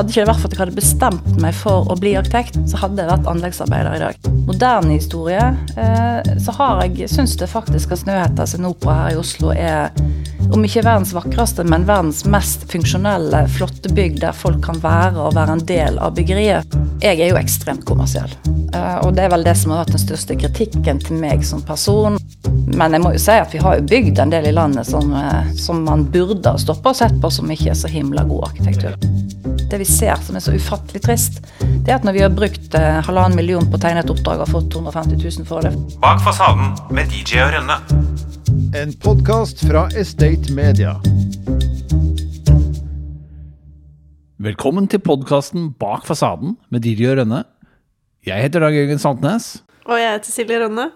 [0.00, 2.78] Hadde ikke det vært for at jeg hadde bestemt meg for å bli arkitekt, så
[2.80, 4.28] hadde jeg vært anleggsarbeider i dag.
[4.46, 5.42] Moderne historie,
[5.76, 9.92] eh, så har jeg syns det faktisk at Snøhetta sin opera her i Oslo er
[10.56, 15.36] om ikke verdens vakreste, men verdens mest funksjonelle, flotte bygg der folk kan være og
[15.36, 16.80] være en del av byggeriet.
[17.04, 18.32] Jeg er jo ekstremt kommersiell,
[18.72, 21.60] eh, og det er vel det som har vært den største kritikken til meg som
[21.60, 22.16] person.
[22.72, 25.12] Men jeg må jo si at vi har jo bygd en del i landet som,
[25.12, 28.48] eh, som man burde ha stoppa og sett på som ikke er så himla god
[28.48, 28.96] arkitektur.
[29.70, 32.72] Det vi ser som er så ufattelig trist, det er at når vi har brukt
[32.74, 35.70] eh, halvannen million på å tegne et oppdrag og fått 250 000 for det
[36.02, 37.76] Bak fasaden med DJ og Rønne.
[38.74, 40.96] En podkast fra Estate Media.
[44.42, 47.44] Velkommen til podkasten Bak fasaden med DJ og Rønne.
[48.26, 49.52] Jeg heter Dag Jørgen Santnes.
[49.86, 50.88] Og jeg heter Silje Rønne.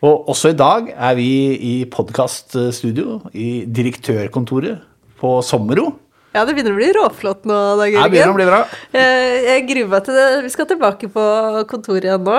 [0.00, 4.80] Og også i dag er vi i podkaststudio i direktørkontoret
[5.20, 5.90] på Sommero.
[6.32, 8.36] Ja, det begynner å bli råflott nå, Dag begynner det å Jørgen.
[8.38, 8.60] bli bra.
[8.96, 10.28] Jeg, gruer meg til det.
[10.46, 11.24] Vi skal tilbake på
[11.68, 12.38] kontoret igjen nå.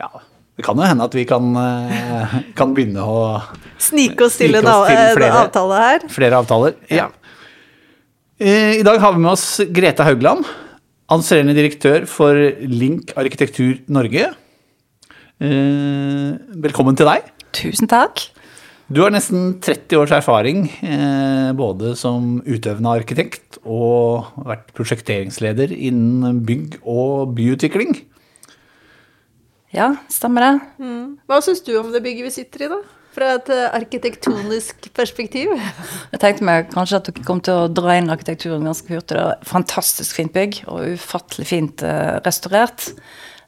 [0.00, 0.08] Ja,
[0.56, 3.18] det kan jo hende at vi kan, eh, kan begynne å
[3.78, 6.06] Snike oss til en, avtale her.
[6.08, 6.74] flere avtaler.
[6.88, 7.10] Ja.
[8.40, 10.44] Eh, I dag har vi med oss Greta Haugland,
[11.12, 12.32] anserende direktør for
[12.64, 14.32] Link Arkitektur Norge.
[15.40, 16.32] Eh,
[16.64, 17.28] Velkommen til deg.
[17.52, 18.30] Tusen takk.
[18.86, 26.44] Du har nesten 30 års erfaring eh, både som utøvende arkitekt og vært prosjekteringsleder innen
[26.46, 27.96] bygg og byutvikling.
[29.74, 30.52] Ja, stemmer det.
[31.26, 32.78] Hva syns du om det bygget vi sitter i, da?
[33.16, 35.50] Fra et eh, arkitektonisk perspektiv.
[36.12, 39.16] Jeg tenkte meg kanskje at dere kom til å dra inn arkitekturen ganske hurtig.
[39.16, 42.92] Det er et fantastisk fint bygg, og ufattelig fint eh, restaurert.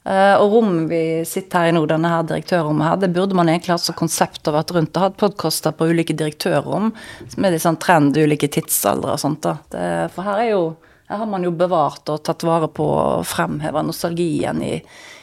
[0.08, 3.50] Eh, og rommet vi sitter her i nå, denne her direktørrommet her, det burde man
[3.52, 6.94] egentlig hatt som konsept og vært rundt og hatt podkaster på ulike direktørrom,
[7.36, 9.42] er litt sånn trend, ulike tidsaldre og sånt.
[9.44, 9.58] da.
[9.74, 10.62] Det, for her er jo
[11.08, 14.74] her har man jo bevart og tatt vare på og fremheva nostalgien i,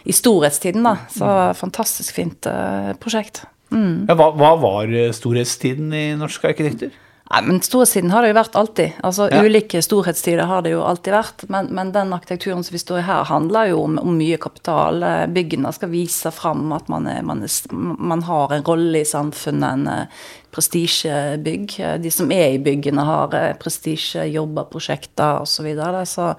[0.09, 0.95] i storhetstiden, da.
[1.14, 3.44] Så fantastisk fint eh, prosjekt.
[3.70, 6.93] Ja, hva, hva var eh, storhetstiden i norske arkitekter?
[7.25, 8.97] Nei, men Storhetstiden har det jo vært alltid.
[9.03, 9.41] Altså Ja.
[9.41, 11.45] Ulike storhetstider har det jo alltid vært.
[11.49, 15.02] Men, men den arkitekturen som vi står i her, handler jo om, om mye kapital.
[15.33, 19.65] Byggene skal vise fram at man, er, man, er, man har en rolle i samfunnet,
[19.65, 21.80] en eh, prestisjebygg.
[22.03, 25.55] De som er i byggene, har eh, prestisjejobber, prosjekter osv.
[25.55, 26.05] Så, videre.
[26.05, 26.33] så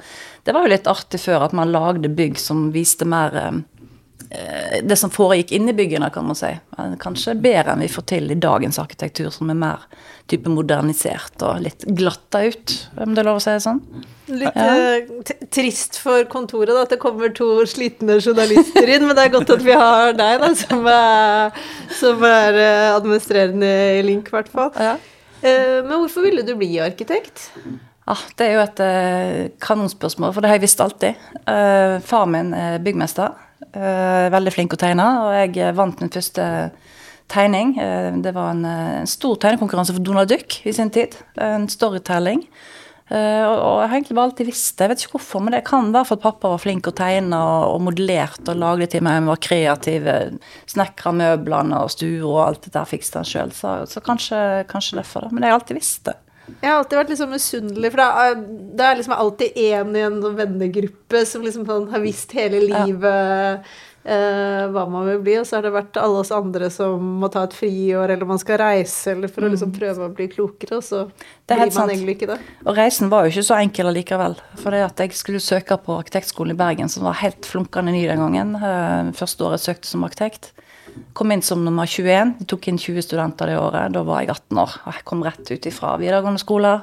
[0.46, 3.58] det var jo litt artig før at man lagde bygg som viste mer eh,
[4.82, 6.50] det som foregikk inni byggene, kan man si.
[7.02, 9.84] Kanskje bedre enn vi får til i dagens arkitektur, som er mer
[10.30, 13.80] type modernisert og litt glatta ut, om det er lov å si det sånn.
[14.34, 15.30] Litt ja.
[15.54, 19.54] trist for kontoret da, at det kommer to slitne journalister inn, men det er godt
[19.54, 21.60] at vi har deg, da, som er,
[22.00, 24.72] som er eh, administrerende i Link, i hvert fall.
[24.74, 24.96] Ja.
[25.42, 27.46] Eh, Men hvorfor ville du bli arkitekt?
[28.06, 31.26] Ah, det er jo et eh, kanonspørsmål, for det har jeg visst alltid.
[32.06, 33.45] Far min er byggmester.
[33.72, 36.46] Eh, veldig flink å tegne, og jeg eh, vant min første
[37.32, 37.76] tegning.
[37.82, 41.16] Eh, det var en, en stor tegnekonkurranse for Donald Duck i sin tid.
[41.40, 42.44] En storytelling.
[43.06, 43.14] Og,
[43.54, 44.82] og jeg har egentlig bare alltid visst det.
[44.82, 47.38] Jeg vet ikke hvorfor, men det kan være for at pappa var flink å tegne
[47.38, 49.20] og, og modellerte og lagde til meg.
[49.20, 50.08] Han var kreativ.
[50.66, 53.54] Snekra møblene og stuer og alt det der fikset han sjøl.
[53.54, 55.30] Så, så kanskje, kanskje derfor, da.
[55.30, 56.16] Men jeg har alltid visst det.
[56.60, 58.38] Jeg har alltid vært liksom misunnelig, for det er,
[58.78, 63.64] det er liksom alltid én i en vennegruppe som liksom sånn har visst hele livet
[64.06, 67.28] eh, hva man vil bli, og så har det vært alle oss andre som må
[67.34, 70.78] ta et friår, eller man skal reise, eller for å liksom prøve å bli klokere,
[70.78, 71.12] og så Mm.
[71.46, 71.90] Det blir man sant.
[71.92, 72.38] egentlig ikke det.
[72.66, 74.36] Og reisen var jo ikke så enkel allikevel.
[74.58, 78.06] For det at jeg skulle søke på arkitektskolen i Bergen, som var helt flunkende ny
[78.06, 78.54] den gangen.
[78.56, 80.52] eh, Første året jeg søkte som arkitekt.
[81.16, 82.34] Kom inn som nummer 21.
[82.38, 83.92] De tok inn 20 studenter det året.
[83.94, 84.74] Da var jeg 18 år.
[84.84, 86.82] Og jeg kom rett ut ifra videregående skoler.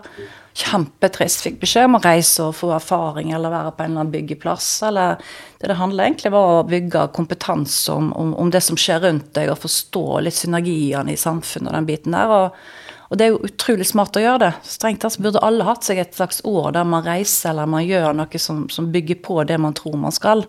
[0.58, 1.44] Kjempetrist.
[1.46, 4.70] Fikk beskjed om å reise og få erfaring eller være på en eller annen byggeplass.
[4.90, 5.22] Eller
[5.62, 9.32] det det handler egentlig var å bygge kompetanse om, om, om det som skjer rundt
[9.38, 12.38] deg, og forstå litt synergiene i samfunnet og den biten der.
[12.40, 14.52] og og det er jo utrolig smart å gjøre det.
[14.66, 18.16] Strengt tatt burde alle hatt seg et slags år der man reiser eller man gjør
[18.18, 20.42] noe som, som bygger på det man tror man skal.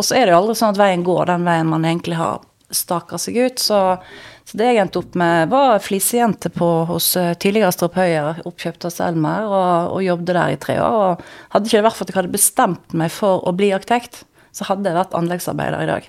[0.00, 2.40] Og så er det jo aldri sånn at veien går den veien man egentlig har
[2.74, 3.62] staka seg ut.
[3.62, 3.78] Så,
[4.48, 8.88] så det jeg endte opp med, var flisejente på, hos eh, tidligere Strup Høyer, oppkjøpt
[8.88, 11.00] av Selmer, og, og jobbet der i tre år.
[11.00, 14.24] Og hadde ikke det vært for at jeg hadde bestemt meg for å bli arkitekt,
[14.56, 16.08] så hadde jeg vært anleggsarbeider i dag.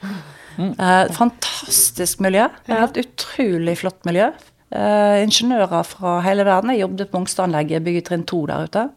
[0.62, 2.48] Eh, fantastisk miljø.
[2.70, 4.32] Helt utrolig flott miljø.
[4.72, 6.72] Eh, ingeniører fra hele verden.
[6.74, 8.88] Jeg jobbet på Mongstad-anlegget, byggetrinn 2 der ute.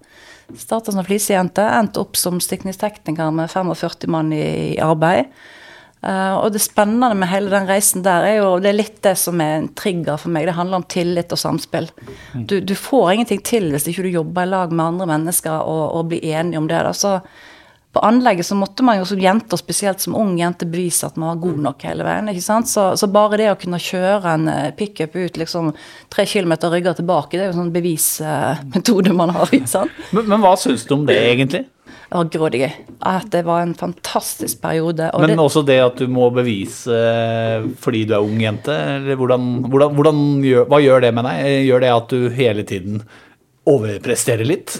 [0.60, 5.32] Starta som flisejente, endte opp som stikningstekniker med 45 mann i, i arbeid.
[6.04, 9.14] Eh, og det spennende med hele den reisen der er jo Det er litt det
[9.16, 10.48] som er en trigger for meg.
[10.48, 11.88] Det handler om tillit og samspill.
[12.34, 15.84] Du, du får ingenting til hvis ikke du jobber i lag med andre mennesker og,
[15.96, 16.82] og blir enige om det.
[16.84, 16.92] Da.
[16.92, 17.18] Så
[17.94, 21.18] på anlegget så måtte man jo som jente, og spesielt som ung jente, bevise at
[21.20, 22.30] man var god nok hele veien.
[22.32, 22.66] ikke sant?
[22.68, 25.70] Så, så bare det å kunne kjøre en eh, pickup ut liksom
[26.10, 29.46] tre kilometer rygger tilbake, det er jo sånn bevismetode man har.
[29.54, 30.02] ikke sant?
[30.10, 31.62] Men, men hva syns du om det, egentlig?
[32.14, 32.74] Var grådig gøy.
[33.10, 35.08] At det var en fantastisk periode.
[35.10, 38.70] Og Men det, også det at du må bevise eh, fordi du er ung jente?
[38.70, 41.48] Eller hvordan, hvordan, hvordan gjør, hva gjør det med deg?
[41.66, 43.02] Gjør det at du hele tiden
[43.66, 44.78] overpresterer litt?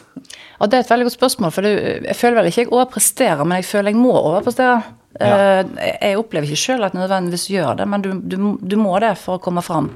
[0.63, 3.59] og det er et veldig godt spørsmål, for jeg føler vel ikke jeg overpresterer, men
[3.59, 4.77] jeg føler jeg må overprestere.
[5.21, 5.35] Ja.
[5.61, 8.95] Eh, Jeg opplever ikke sjøl at jeg nødvendigvis gjør det, men du, du, du må
[9.03, 9.91] det for å komme fram.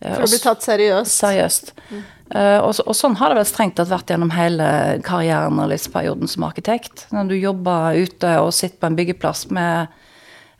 [0.00, 1.20] Eh, For å bli tatt seriøst.
[1.20, 1.72] Seriøst.
[2.30, 4.66] Eh, og, så, og sånn har det vel strengt tatt vært gjennom hele
[5.06, 7.08] karrieren og livsperioden som arkitekt.
[7.14, 9.90] Når du jobber ute og sitter på en byggeplass med,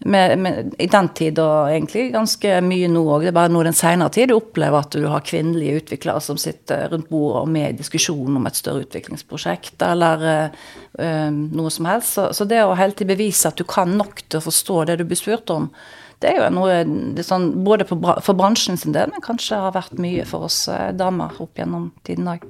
[0.04, 3.62] med, med I den tid og egentlig ganske mye nå òg, det er bare nå
[3.64, 7.54] den senere tid du opplever at du har kvinnelige utviklere som sitter rundt bordet og
[7.54, 12.18] med i diskusjon om et større utviklingsprosjekt eller eh, noe som helst.
[12.18, 15.00] Så, så det å hele tiden bevise at du kan nok til å forstå det
[15.00, 15.70] du blir spurt om,
[16.20, 16.80] det er jo noe
[17.14, 20.46] det er sånn, både for, for bransjen sin del, men kanskje har vært mye for
[20.48, 22.44] oss eh, damer opp gjennom tiden òg.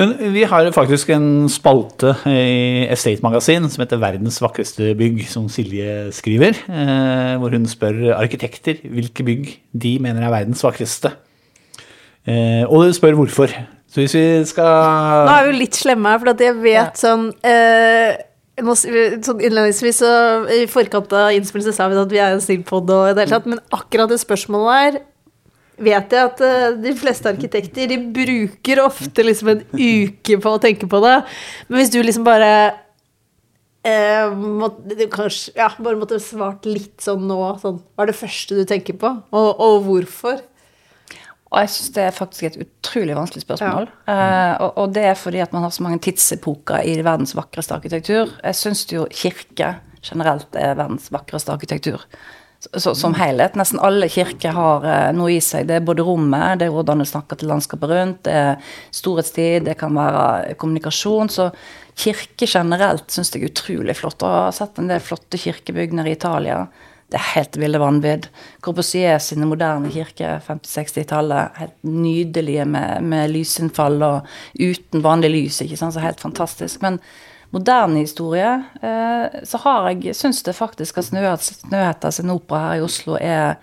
[0.00, 5.48] Men vi har faktisk en spalte i Estate Magasin som heter 'Verdens vakreste bygg', som
[5.52, 6.56] Silje skriver.
[6.68, 11.12] eh, Hvor hun spør arkitekter hvilke bygg de mener er verdens vakreste.
[12.26, 13.48] Eh, Og hun spør hvorfor.
[13.90, 14.64] Så hvis vi skal
[15.26, 18.16] Nå er vi jo litt slemme her, for at jeg vet sånn eh,
[18.66, 20.10] må sånn Innledningsvis så
[20.52, 23.16] i forkant av innspillelsen sa vi at vi er en snill pod og
[23.46, 25.00] men akkurat det spørsmålet her
[25.80, 30.60] vet jeg at eh, de fleste arkitekter de bruker ofte liksom en uke på å
[30.62, 31.16] tenke på det.
[31.68, 32.50] Men hvis du liksom bare
[33.86, 38.60] eh, du kanskje, ja, bare måtte svart litt sånn nå sånn, Hva er det første
[38.60, 40.44] du tenker på, og, og hvorfor?
[41.50, 43.88] Og jeg syns det er faktisk et utrolig vanskelig spørsmål.
[44.06, 47.74] Eh, og, og det er fordi at man har så mange tidsepoker i verdens vakreste
[47.74, 48.30] arkitektur.
[48.44, 49.74] Jeg syns jo kirke
[50.06, 52.06] generelt er verdens vakreste arkitektur.
[52.60, 53.56] Så, så, som helhet.
[53.56, 55.64] Nesten alle kirker har uh, noe i seg.
[55.68, 59.64] Det er både rommet, det er hvordan du snakker til landskapet rundt, det er storhetstid,
[59.64, 61.32] det kan være kommunikasjon.
[61.32, 61.48] Så
[61.98, 64.20] kirke generelt syns jeg er utrolig flott.
[64.20, 66.60] Og jeg har sett en del flotte kirkebygg nede i Italia.
[67.10, 68.28] Det er helt ville vanvidd.
[68.62, 74.30] Corbusier sine moderne kirker, 50-60-tallet, helt nydelige med, med lysinnfall og
[74.60, 75.60] uten vanlig lys.
[75.64, 76.82] ikke sant, så Helt fantastisk.
[76.82, 77.00] Men
[77.50, 78.52] moderne historie,
[78.82, 83.18] eh, så har jeg syns det faktisk at Snøhet- Snøhetta sin opera her i Oslo
[83.20, 83.58] er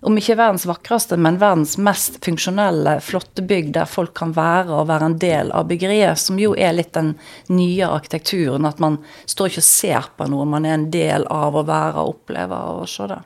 [0.00, 4.88] om ikke verdens vakreste, men verdens mest funksjonelle, flotte bygg der folk kan være og
[4.90, 7.14] være en del av byggeriet, som jo er litt den
[7.50, 8.68] nye arkitekturen.
[8.68, 12.04] At man står ikke og ser på noe, man er en del av å være
[12.04, 13.20] og oppleve og se det.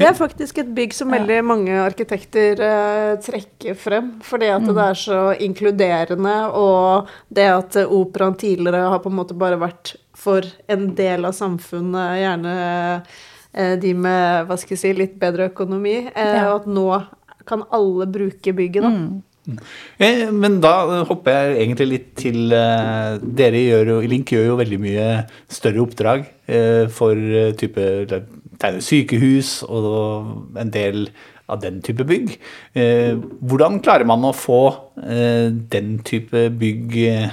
[0.00, 4.16] Det er faktisk et bygg som veldig mange arkitekter eh, trekker frem.
[4.24, 9.38] Fordi at det er så inkluderende, og det at operaen tidligere har på en måte
[9.38, 13.18] bare vært for en del av samfunnet, gjerne eh,
[13.80, 16.52] de med hva skal jeg si, litt bedre økonomi, eh, Ja.
[16.52, 17.06] og at nå
[17.48, 18.82] kan alle bruke bygget.
[18.82, 19.56] Da.
[19.98, 24.56] Eh, Men da hopper jeg egentlig litt til eh, Dere gjør jo, Link gjør jo
[24.60, 25.06] veldig mye
[25.48, 27.80] større oppdrag eh, for eh, type
[28.60, 31.08] tegne sykehus og en del
[31.48, 32.34] av den type bygg.
[32.76, 34.60] Eh, Hvordan klarer man å få
[35.00, 37.30] eh, den type bygg eh,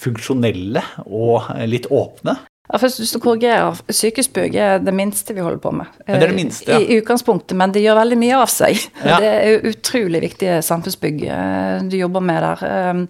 [0.00, 2.38] funksjonelle og eh, litt åpne?
[2.80, 3.74] Først korrigere.
[3.92, 5.92] Sykehusbygg er det minste vi holder på med.
[6.06, 6.80] Det er det minste, ja.
[6.80, 8.80] I, utgangspunktet, men det gjør veldig mye av seg.
[9.04, 9.18] Ja.
[9.20, 13.06] Det er utrolig viktige samfunnsbygg eh, du jobber med der.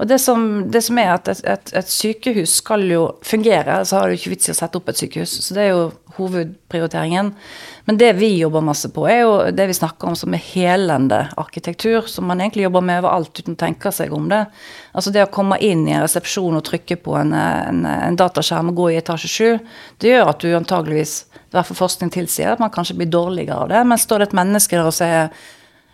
[0.00, 3.98] Og det som, det som er at et, et, et sykehus skal jo fungere, så
[3.98, 5.34] har det jo ikke vits i å sette opp et sykehus.
[5.44, 7.32] Så det er jo hovedprioriteringen.
[7.84, 11.22] Men det vi jobber masse på, er jo det vi snakker om som er helende
[11.40, 14.44] arkitektur, som man egentlig jobber med overalt uten å tenke seg om det.
[14.92, 18.72] Altså det å komme inn i en resepsjon og trykke på en, en, en dataskjerm
[18.72, 19.48] og gå i etasje sju,
[20.02, 21.16] det gjør at du antageligvis,
[21.52, 23.82] i hvert fall forskning tilsier, at man kanskje blir dårligere av det.
[23.88, 25.34] Men står det et menneske der og sier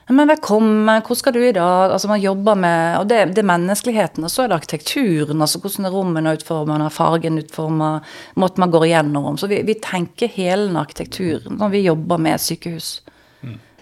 [0.08, 1.92] men velkommen, hvor skal du i dag?
[1.92, 5.42] Altså Man jobber med Og det, det er menneskeligheten, og så er det arkitekturen.
[5.42, 9.36] altså Hvordan er rommene utformet, fargen utformet, måten man går igjennom.
[9.36, 12.98] Så vi, vi tenker hele arkitekturen når vi jobber med sykehus.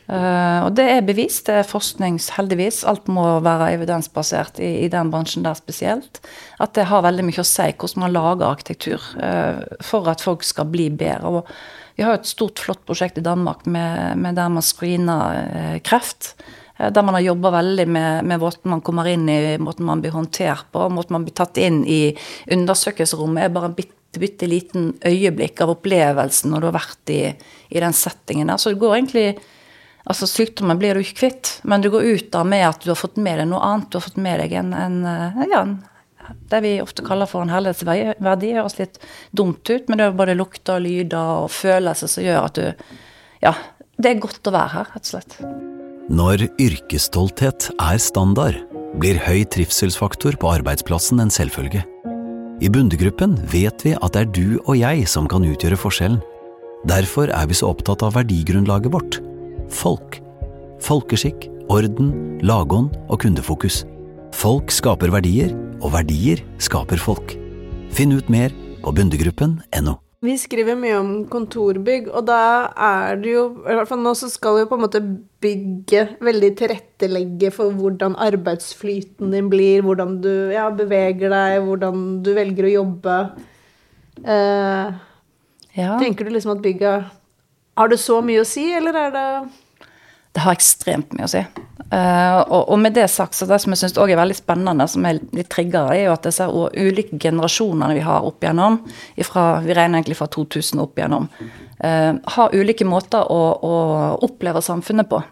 [0.06, 2.84] Eh, og det er bevist, det er forsknings, heldigvis.
[2.86, 6.20] Alt må være evidensbasert i, i den bransjen der spesielt.
[6.62, 10.46] At det har veldig mye å si hvordan man lager arkitektur uh, for at folk
[10.46, 11.42] skal bli bedre.
[11.42, 11.50] og
[11.96, 16.34] vi har et stort, flott prosjekt i Danmark med, med der man screener eh, kreft.
[16.76, 20.04] Eh, der man har jobba veldig med, med måten man kommer inn i, måten man
[20.04, 22.00] blir håndtert på, måten man blir tatt inn i
[22.52, 23.46] undersøkelsesrommet.
[23.46, 27.20] er bare en bitte bitte, liten øyeblikk av opplevelsen når du har vært i,
[27.68, 28.60] i den settingen der.
[28.60, 29.28] Så det går egentlig
[30.06, 32.98] Altså Sykdommen blir du ikke kvitt, men du går ut da med at du har
[33.00, 33.88] fått med deg noe annet.
[33.90, 35.72] Du har fått med deg en, en, eh, ja, en
[36.50, 38.52] det vi ofte kaller for en helhetsverdi.
[38.56, 39.00] høres litt
[39.36, 42.94] dumt ut, men det er både lukter, lyder og følelser som gjør at du
[43.44, 43.52] Ja,
[44.00, 45.36] det er godt å være her, rett og slett.
[46.06, 48.60] Når yrkesstolthet er standard,
[48.96, 51.82] blir høy trivselsfaktor på arbeidsplassen en selvfølge.
[52.64, 56.22] I Bundegruppen vet vi at det er du og jeg som kan utgjøre forskjellen.
[56.88, 59.18] Derfor er vi så opptatt av verdigrunnlaget vårt
[59.72, 60.20] folk.
[60.84, 62.12] Folkeskikk, orden,
[62.46, 63.82] lagånd og kundefokus.
[64.34, 65.52] Folk skaper verdier,
[65.82, 67.34] og verdier skaper folk.
[67.94, 68.52] Finn ut mer
[68.84, 69.96] på bundegruppen.no.
[70.26, 72.38] Vi skriver mye om kontorbygg, og da
[72.72, 75.02] er det jo I hvert fall nå så skal jo på en måte
[75.44, 82.32] bygget veldig tilrettelegge for hvordan arbeidsflyten din blir, hvordan du ja, beveger deg, hvordan du
[82.36, 83.18] velger å jobbe.
[84.24, 84.96] Eh,
[85.76, 85.98] Ja.
[86.00, 87.10] Tenker du liksom at bygget
[87.76, 89.24] Har det så mye å si, eller er det
[90.32, 91.42] Det har ekstremt mye å si.
[91.92, 95.06] Eh, og, og med det sagt, så det som jeg syns er veldig spennende, som
[95.06, 98.80] er litt trigger, er jo at disse ulike generasjonene vi har opp igjennom,
[99.14, 101.28] ifra, vi regner egentlig fra 2000 opp igjennom,
[101.84, 103.74] uh, har ulike måter å, å
[104.26, 105.22] oppleve samfunnet på.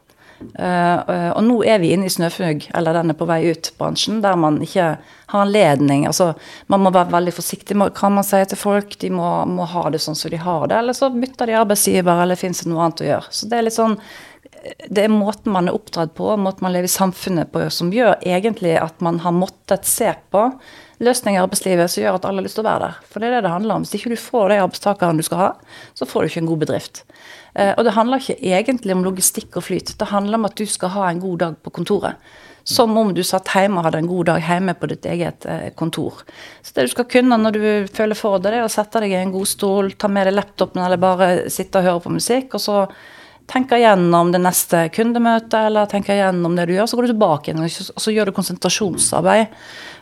[0.59, 4.21] Eh, eh, og nå er vi inne i snøfugg, eller den er på vei ut-bransjen,
[4.25, 4.95] der man ikke
[5.31, 6.33] har anledning altså
[6.69, 9.87] Man må være veldig forsiktig med hva man sier til folk, de må, må ha
[9.91, 12.85] det sånn som de har det, eller så bytter de arbeidsgiver, eller fins det noe
[12.85, 13.35] annet å gjøre.
[13.35, 13.97] Så det er litt sånn
[14.65, 18.17] det er måten man er oppdratt på, måten man lever i samfunnet på, som gjør
[18.25, 20.47] egentlig at man har måttet se på
[21.05, 23.01] løsninger i arbeidslivet som gjør at alle har lyst til å være der.
[23.11, 23.85] For det er det det handler om.
[23.85, 25.51] Hvis ikke du får de arbeidstakerne du skal ha,
[25.99, 27.03] så får du ikke en god bedrift.
[27.55, 29.95] Eh, og det handler ikke egentlig om logistikk og flyt.
[30.01, 32.31] Det handler om at du skal ha en god dag på kontoret.
[32.65, 35.67] Som om du satt hjemme og hadde en god dag hjemme på ditt eget eh,
[35.77, 36.23] kontor.
[36.65, 39.13] Så det du skal kunne når du føler for deg det er å sette deg
[39.13, 42.57] i en god stol, ta med deg laptopen eller bare sitte og høre på musikk,
[42.57, 42.79] og så
[43.51, 47.51] tenker gjennom det neste kundemøtet, eller tenker gjennom det du gjør, så går du tilbake
[47.51, 49.47] igjen og så- gjør du konsentrasjonsarbeid.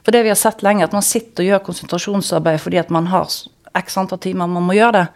[0.04, 3.06] For det vi har sett lenge, at man sitter og gjør konsentrasjonsarbeid fordi at man
[3.06, 3.26] har
[3.74, 5.08] x antall timer man må gjøre det.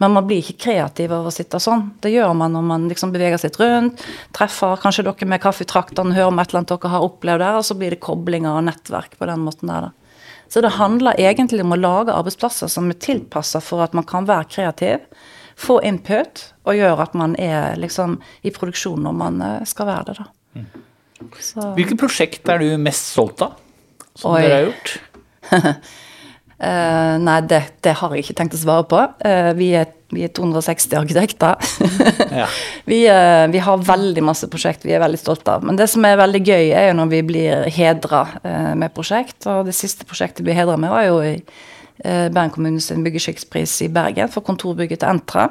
[0.00, 1.90] Men man blir ikke kreativ av å sitte sånn.
[2.00, 6.14] Det gjør man når man liksom beveger seg litt rundt, treffer kanskje dere med kaffetraktene,
[6.14, 8.64] hører om et eller annet dere har opplevd der, og så blir det koblinger og
[8.68, 9.80] nettverk på den måten der.
[9.80, 9.90] da.
[10.48, 14.24] Så det handler egentlig om å lage arbeidsplasser som er tilpassa for at man kan
[14.28, 15.00] være kreativ,
[15.58, 20.10] få input, og gjøre at man er liksom i produksjon når man eh, skal være
[20.10, 20.28] det, da.
[21.42, 23.56] Så, Hvilke prosjekt er du mest stolt av?
[24.18, 24.42] Som Oi.
[24.44, 24.92] dere har gjort?
[25.50, 29.00] uh, nei, det, det har jeg ikke tenkt å svare på.
[29.24, 31.58] Uh, vi, er, vi er 260 arkitekter.
[32.28, 32.44] Ja.
[32.86, 35.64] Vi, uh, vi har veldig masse prosjekt vi er veldig stolte av.
[35.66, 38.20] Men det som er veldig gøy, er jo når vi blir hedra
[38.78, 39.40] med prosjekt.
[39.50, 41.34] Og det siste prosjektet vi ble hedra med, var jo i
[42.04, 45.48] eh, Bergen kommune sin byggeskikkspris i Bergen for kontorbygget til Entra.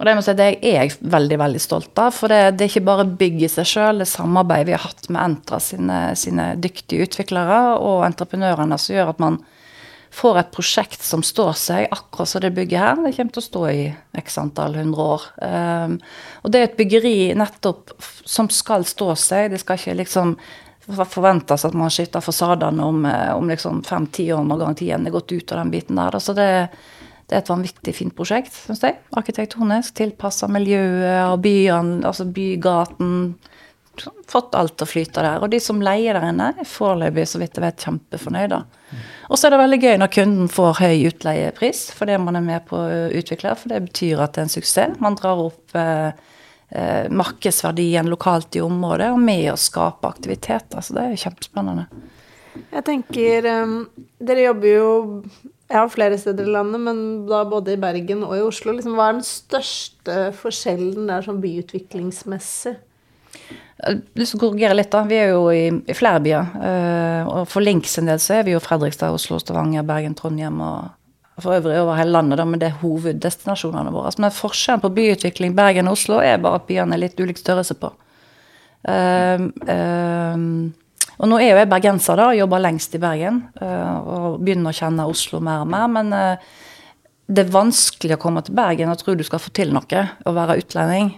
[0.00, 2.14] Og det må si, det er jeg veldig veldig stolt av.
[2.16, 4.86] For det, det er ikke bare bygg i seg sjøl, det er samarbeid vi har
[4.86, 9.42] hatt med Entra sine, sine dyktige utviklere og entreprenørene som gjør at man
[10.10, 12.96] får et prosjekt som står seg, akkurat som det bygget her.
[13.04, 13.84] Det kommer til å stå i
[14.18, 15.28] x antall hundre år.
[15.44, 16.00] Um,
[16.42, 17.94] og det er et byggeri nettopp
[18.24, 19.52] som skal stå seg.
[19.52, 20.34] Det skal ikke liksom
[20.98, 25.32] forventes at man skifter fasadene om, eh, om liksom fem-ti år når garantien er gått
[25.32, 26.18] ut av den biten der.
[26.18, 26.48] Så det,
[27.30, 28.98] det er et vanvittig fint prosjekt, syns jeg.
[29.16, 33.36] Arkitektonisk, tilpassa miljøet og byene, altså bygaten.
[34.30, 35.42] Fått alt til å flyte der.
[35.44, 38.60] Og de som leier der inne, er foreløpig, så vidt jeg vet, kjempefornøyde.
[39.28, 42.46] Og så er det veldig gøy når kunden får høy utleiepris for det man er
[42.46, 44.98] med på å utvikle, for det betyr at det er en suksess.
[45.02, 46.10] Man drar opp eh,
[47.10, 50.70] markedsverdien lokalt i området og med å skape aktivitet.
[50.70, 51.86] Altså, det er jo kjempespennende.
[52.70, 53.48] Jeg tenker
[54.20, 54.92] Dere jobber jo
[55.70, 58.74] ja, flere steder i landet, men da både i Bergen og i Oslo.
[58.74, 62.76] Liksom, hva er den største forskjellen der sånn byutviklingsmessig?
[63.80, 65.04] Jeg vil lyst til å korrigere litt, da.
[65.08, 66.48] Vi er jo i, i flere byer.
[66.58, 70.58] Uh, og for Links en del så er vi jo Fredrikstad, Oslo, Stavanger, Bergen, Trondheim
[70.64, 70.90] og
[71.38, 74.12] for øvrig over hele landet, men det er hoveddestinasjonene våre.
[74.18, 77.76] Men forskjellen på byutvikling Bergen og Oslo er bare at byene er litt ulik størrelse
[77.80, 77.92] på.
[78.88, 80.72] Ehm, ehm,
[81.20, 84.72] og nå er jo jeg bergenser da, og jobber lengst i Bergen, Uh, og begynner
[84.72, 85.88] å kjenne Oslo mer og mer.
[85.92, 86.52] Men uh,
[87.28, 90.32] det er vanskelig å komme til Bergen og tro du skal få til noe, å
[90.34, 91.12] være utlending.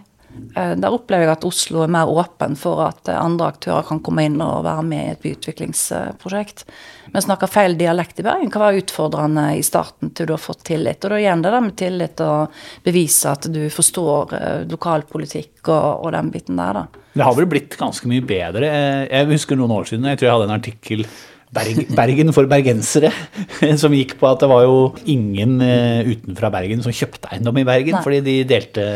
[0.57, 4.25] Eh, Der opplever jeg at Oslo er mer åpen for at andre aktører kan komme
[4.27, 6.65] inn og være med i et byutviklingsprosjekt.
[7.13, 10.65] Men snakker feil dialekt i Bergen kan være utfordrende i starten til du har fått
[10.69, 11.05] tillit.
[11.05, 16.15] Og da igjen det med tillit og bevise at du forstår eh, lokalpolitikk og, og
[16.17, 17.03] den biten der, da.
[17.13, 18.71] Det har vel blitt ganske mye bedre.
[18.73, 21.05] Eh, Jeg husker noen år siden, jeg tror jeg hadde en artikkel
[21.53, 23.11] Berg, Bergen for bergensere,
[23.83, 27.67] som gikk på at det var jo ingen eh, utenfra Bergen som kjøpte eiendom i
[27.69, 28.05] Bergen, Nei.
[28.05, 28.87] fordi de delte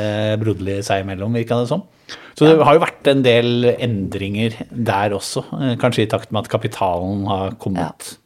[0.40, 1.84] broderlig seg imellom, virka det som.
[2.36, 6.44] Så det har jo vært en del endringer der også, eh, kanskje i takt med
[6.46, 8.16] at kapitalen har kommet.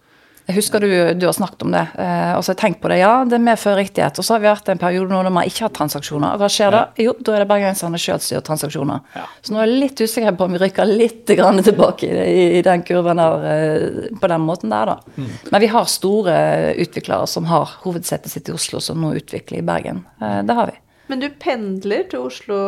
[0.51, 2.91] Jeg husker du, du har snakket om det, eh, og så har jeg tenkt på
[2.91, 2.97] det.
[2.99, 4.19] Ja, det medfører riktighet.
[4.19, 6.33] Og så har vi vært en periode nå når man ikke har transaksjoner.
[6.35, 6.81] Og hva skjer da?
[6.99, 9.05] Jo, da er det bergenserne sjøl som gjør transaksjoner.
[9.47, 12.45] Så nå er jeg litt usikker på om vi rykker litt grann tilbake i, i,
[12.59, 15.27] i den kurven der, eh, på den måten der, da.
[15.53, 16.37] Men vi har store
[16.83, 20.03] utviklere som har hovedsetet sitt i Oslo, som nå utvikler i Bergen.
[20.21, 20.79] Eh, Det har vi.
[21.13, 22.59] Men du pendler til Oslo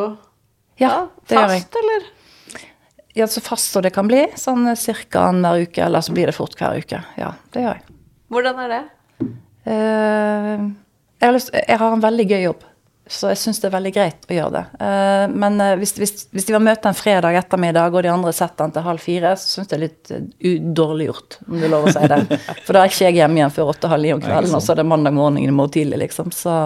[0.80, 1.62] Ja, det gjør jeg.
[1.66, 2.06] fast, eller?
[3.14, 4.24] Ja, så fast som det kan bli.
[4.40, 5.26] Sånn ca.
[5.28, 7.02] annenhver uke, eller så blir det fort hver uke.
[7.20, 7.96] Ja, det gjør jeg.
[8.32, 8.82] Hvordan er det?
[9.62, 10.70] Uh,
[11.20, 12.62] jeg, har lyst, jeg har en veldig gøy jobb,
[13.12, 14.62] så jeg syns det er veldig greit å gjøre det.
[14.80, 18.32] Uh, men eh, hvis, hvis, hvis de var møte en fredag ettermiddag, og de andre
[18.34, 21.58] setter den til halv fire, så syns jeg det er litt uh, dårlig gjort, om
[21.58, 22.40] du lover lov å si det.
[22.64, 24.80] For da er ikke jeg hjemme igjen før åtte-halv ni om kvelden, og så er
[24.80, 26.32] det mandag morgen i morgen tidlig, liksom.
[26.34, 26.56] Så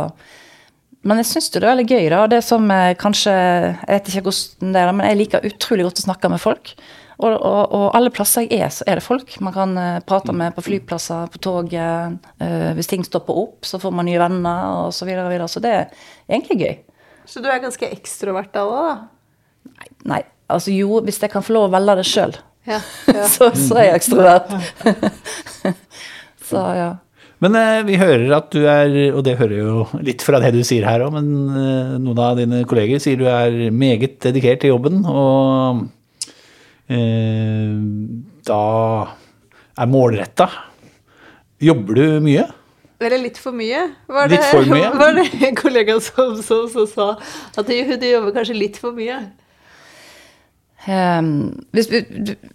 [1.07, 2.21] men jeg syns det er veldig gøy, da.
[2.31, 6.03] Det som eh, kanskje Jeg vet ikke hvordan det er, men jeg liker utrolig godt
[6.03, 6.73] å snakke med folk.
[7.17, 10.35] Og, og, og alle plasser jeg er, så er det folk man kan eh, prate
[10.37, 12.19] med på flyplasser, på toget.
[12.45, 15.25] eh, hvis ting stopper opp, så får man nye venner, og så videre.
[15.25, 15.49] og videre.
[15.49, 15.87] Så det er
[16.29, 16.75] egentlig gøy.
[17.27, 19.81] Så du er ganske ekstrovert da òg, da?
[20.13, 20.21] Nei,
[20.53, 22.37] altså jo, hvis jeg kan få lov å velge det sjøl,
[22.67, 22.83] Ja.
[23.15, 23.25] ja.
[23.35, 24.53] så, så er jeg ekstrovert.
[26.51, 26.91] så ja.
[27.45, 30.63] Men eh, vi hører at du er, og det hører jo litt fra det du
[30.65, 34.73] sier her òg, men eh, noen av dine kolleger sier du er meget dedikert til
[34.73, 35.83] jobben, og
[36.89, 37.75] eh,
[38.49, 38.63] da
[39.77, 40.49] er målretta.
[41.61, 42.47] Jobber du mye?
[43.05, 43.83] Eller litt for mye?
[44.09, 44.89] Var det, Litt for mye?
[45.03, 47.09] Var det en kollega som, som, som sa
[47.61, 49.19] at hun jobber kanskje litt for mye?
[50.87, 52.05] Ehm, hvis vi,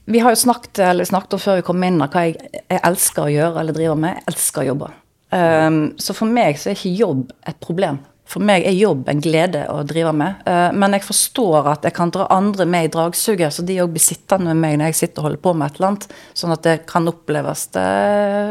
[0.05, 2.83] vi har jo snakket, eller snakket om før vi kom inn, om hva jeg, jeg
[2.87, 4.21] elsker å gjøre eller driver med.
[4.21, 4.93] Jeg elsker å jobbe.
[5.31, 8.01] Um, så for meg så er ikke jobb et problem.
[8.31, 10.43] For meg er jobb en glede å drive med.
[10.47, 13.91] Uh, men jeg forstår at jeg kan dra andre med i dragsuget, så de òg
[13.95, 16.07] blir sittende med meg når jeg sitter og holder på med et eller annet.
[16.43, 17.87] Sånn at det kan oppleves det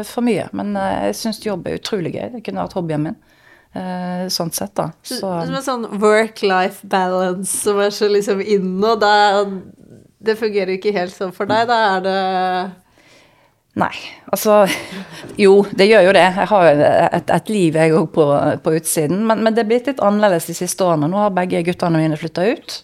[0.09, 0.47] for mye.
[0.57, 2.27] Men uh, jeg syns jobb er utrolig gøy.
[2.37, 3.19] Det kunne vært hobbyen min.
[3.71, 4.89] Eh, sånn sett, da.
[5.07, 9.45] Så, Som en sånn work-life balance som er så liksom inne, og da
[10.21, 11.69] Det fungerer ikke helt sånn for deg.
[11.69, 12.17] Da er det
[13.79, 13.93] Nei,
[14.27, 14.65] altså
[15.39, 16.25] Jo, det gjør jo det.
[16.35, 18.25] Jeg har jo et, et liv jeg òg på,
[18.63, 19.23] på utsiden.
[19.29, 21.07] Men, men det er blitt litt annerledes de siste årene.
[21.07, 22.81] Nå har begge guttene mine flytta ut.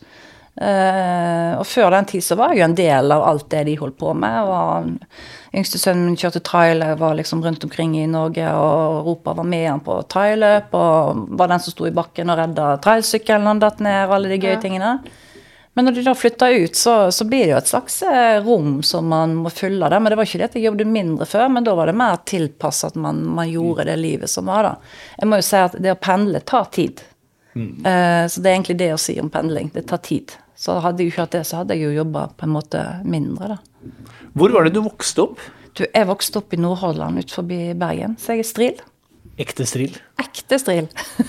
[0.62, 3.76] Eh, og før den tid så var jeg jo en del av alt det de
[3.78, 4.50] holdt på med.
[4.50, 9.48] Og yngste sønnen min kjørte trailer, var liksom rundt omkring i Norge, og Europa var
[9.48, 13.56] med han på trailløp, og var den som sto i bakken og redda trailsykkelen når
[13.56, 14.98] han datt ned, og alle de gøye tingene.
[15.78, 18.80] Men når de da flytta ut, så, så blir det jo et slags eh, rom
[18.82, 20.02] som man må fylle der.
[20.02, 22.18] Men det var ikke det at jeg jobbet mindre før, men da var det mer
[22.26, 24.72] tilpasset at man, man gjorde det livet som var da.
[25.20, 27.06] Jeg må jo si at det å pendle tar tid.
[27.86, 29.70] Eh, så det er egentlig det å si om pendling.
[29.74, 30.34] Det tar tid.
[30.58, 33.56] Så hadde jeg ikke hatt det, så hadde jeg jo jobba på en måte mindre,
[33.56, 33.92] da.
[34.38, 35.42] Hvor var det du vokste opp?
[35.78, 38.86] Du, jeg vokste opp i Nordhordland ut forbi Bergen, så jeg er stril.
[39.38, 39.94] Ekte stril.
[40.18, 40.88] Ekte stril.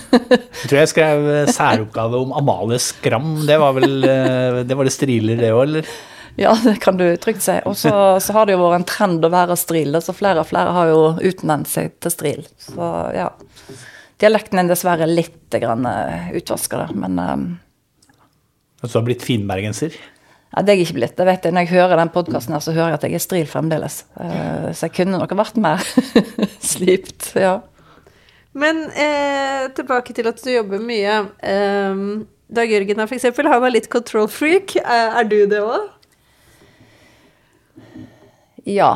[0.09, 3.35] Jeg tror jeg skrev eh, særoppgave om Amalie Skram.
[3.45, 5.93] Det var vel eh, det var det striler, det òg, eller?
[6.39, 7.59] Ja, det kan du trygt si.
[7.69, 10.49] Og så så har det jo vært en trend å være stril, så flere og
[10.49, 12.43] flere har jo utnevnt seg til stril.
[12.57, 13.29] Så ja.
[14.19, 15.85] Dialekten er dessverre litt grann
[16.35, 17.49] utvaska, men um,
[18.83, 19.91] At du har blitt finbergenser?
[20.55, 21.15] ja, det er jeg ikke blitt.
[21.19, 21.53] Det vet jeg.
[21.53, 23.99] Når jeg hører den podkasten så hører jeg at jeg er stril fremdeles.
[24.19, 25.83] Eh, så jeg kunne nok vært mer
[26.71, 27.59] slipt, ja.
[28.57, 31.19] Men eh, tilbake til at du jobber mye.
[31.45, 32.03] Eh,
[32.49, 34.73] Dag Jørgen her, eksempel, han er litt control freak.
[34.81, 35.85] Er, er du det òg?
[38.65, 38.95] Ja.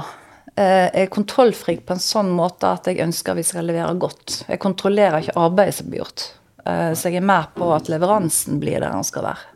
[0.57, 4.43] Eh, Jeg er kontrollfrik på en sånn måte at jeg ønsker vi skal levere godt.
[4.49, 6.25] Jeg kontrollerer ikke arbeidet som blir gjort.
[6.65, 9.52] Eh, Så jeg er mer på at leveransen blir der den skal være.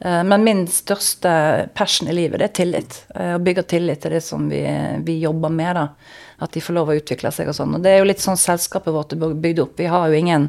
[0.00, 3.04] Eh, Men min største passion i livet, det er tillit.
[3.14, 4.62] Eh, Å bygge tillit til det som vi,
[5.04, 5.76] vi jobber med.
[5.76, 5.88] da.
[6.40, 7.74] At de får lov å utvikle seg og sånn.
[7.76, 9.76] Og det er jo litt sånn selskapet vårt er bygd opp.
[9.76, 10.48] Vi har jo ingen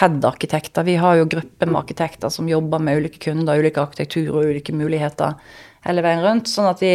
[0.00, 0.84] head-arkitekter.
[0.84, 4.74] Vi har jo grupper med arkitekter som jobber med ulike kunder, ulike arkitekturer og ulike
[4.74, 5.38] muligheter
[5.86, 6.50] hele veien rundt.
[6.50, 6.92] Sånn at vi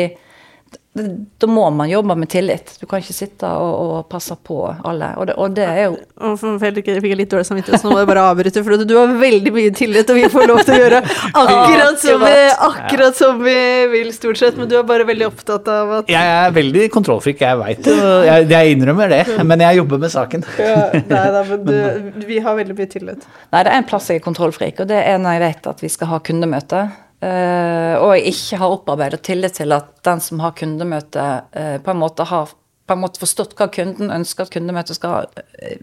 [0.94, 2.76] Da må man jobbe med tillit.
[2.78, 5.08] Du kan ikke sitte og, og passe på alle.
[5.18, 7.96] Og det, og det er jo Og for jeg fikk litt dårlig samvittighet, så nå
[7.96, 8.62] må jeg bare avbryte.
[8.62, 11.00] For du har veldig mye tillit, og vi får lov til å gjøre
[11.32, 12.36] akkurat som vi,
[12.68, 13.58] akkurat som vi
[13.96, 14.60] vil, stort sett.
[14.60, 17.98] Men du er bare veldig opptatt av at Jeg er veldig kontrollfrik, jeg veit det.
[18.30, 20.46] Jeg, jeg innrømmer det, men jeg jobber med saken.
[20.62, 23.26] ja, Nei da, men du, vi har veldig mye tillit.
[23.50, 25.84] Nei, det er en plass jeg er kontrollfrik, og det er når jeg vet at
[25.88, 26.86] vi skal ha kundemøte.
[27.24, 31.94] Eh, og jeg ikke har opparbeidet tillit til at den som har kundemøte, eh, på
[31.94, 35.30] en måte har på en måte forstått hva kunden ønsker at kundemøtet skal
[35.64, 35.80] eh,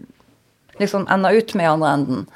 [0.79, 2.27] liksom ende ut med i andre enden.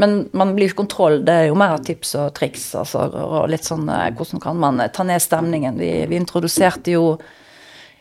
[0.00, 3.68] Men man blir ikke kontroll, det er jo mer tips og triks, altså, og litt
[3.68, 5.78] sånn hvordan kan man ta ned stemningen.
[5.80, 7.04] Vi, vi introduserte jo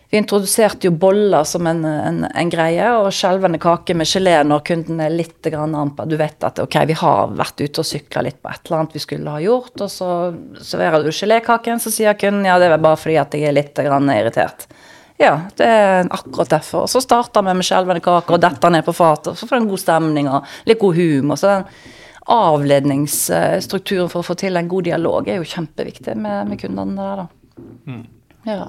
[0.09, 4.61] vi introduserte jo boller som en, en, en greie, og skjelvende kake med gelé når
[4.67, 5.75] kunden er litt grann.
[6.05, 8.95] Du vet at ok, vi har vært ute og sykla litt på et eller annet
[8.95, 10.09] vi skulle ha gjort, og så
[10.61, 13.83] serverer du gelékaken, så sier kunden ja, det er bare fordi at jeg er litt
[13.87, 14.67] grann irritert.
[15.17, 16.85] Ja, det er akkurat derfor.
[16.85, 19.57] Og så starter vi med skjelvende kake og detter ned på fatet, og så får
[19.57, 21.39] du en god stemning og litt god humor.
[21.39, 21.69] Så den
[22.35, 27.23] avledningsstrukturen for å få til en god dialog er jo kjempeviktig med, med kundene der,
[27.23, 28.03] da.
[28.45, 28.67] Ja.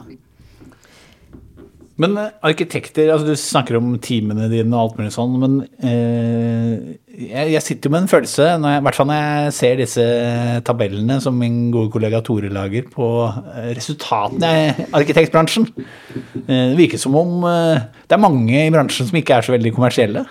[2.03, 6.97] Men eh, arkitekter, altså du snakker om teamene dine og alt mulig sånn, men eh,
[7.17, 10.07] jeg, jeg sitter jo med en følelse, jeg, i hvert fall når jeg ser disse
[10.69, 15.69] tabellene som min gode kollega Tore lager på eh, resultatene i arkitektbransjen.
[16.45, 19.57] Eh, det virker som om eh, det er mange i bransjen som ikke er så
[19.57, 20.27] veldig kommersielle.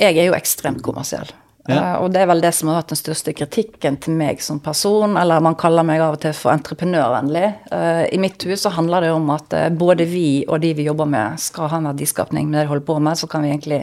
[0.00, 1.32] jeg er jo ekstremt kommersiell.
[1.70, 1.78] Ja.
[1.78, 4.60] Eh, og det er vel det som har vært den største kritikken til meg som
[4.62, 7.46] person, eller man kaller meg av og til for entreprenørvennlig.
[7.76, 10.86] Eh, I mitt hus så handler det om at eh, både vi og de vi
[10.88, 13.18] jobber med, skal ha en verdiskapning med det de holder på med.
[13.20, 13.82] Så kan vi egentlig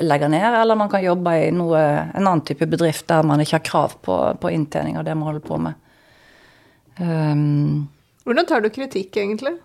[0.00, 1.80] legge ned, eller man kan jobbe i noe,
[2.16, 5.28] en annen type bedrift der man ikke har krav på, på inntjening av det man
[5.28, 5.76] holder på med.
[7.00, 7.88] Um,
[8.24, 9.58] Hvordan tar du kritikk, egentlig?